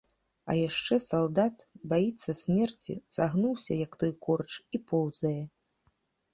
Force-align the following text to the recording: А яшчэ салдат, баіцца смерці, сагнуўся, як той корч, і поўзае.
А 0.51 0.53
яшчэ 0.59 0.95
салдат, 1.07 1.55
баіцца 1.91 2.31
смерці, 2.41 2.93
сагнуўся, 3.19 3.79
як 3.85 3.91
той 4.03 4.13
корч, 4.29 4.51
і 4.77 4.85
поўзае. 4.91 5.39